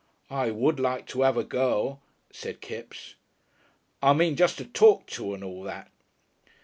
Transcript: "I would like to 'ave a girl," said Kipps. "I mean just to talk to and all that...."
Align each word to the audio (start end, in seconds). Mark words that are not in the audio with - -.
"I 0.31 0.49
would 0.49 0.79
like 0.79 1.05
to 1.09 1.23
'ave 1.23 1.39
a 1.39 1.43
girl," 1.43 2.01
said 2.31 2.59
Kipps. 2.59 3.13
"I 4.01 4.13
mean 4.13 4.35
just 4.35 4.57
to 4.57 4.65
talk 4.65 5.05
to 5.11 5.35
and 5.35 5.43
all 5.43 5.61
that...." 5.61 5.91